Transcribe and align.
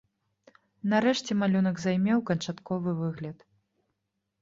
Нарэшце 0.93 1.31
малюнак 1.43 1.75
займеў 1.85 2.25
канчатковы 2.33 2.99
выгляд. 3.07 3.37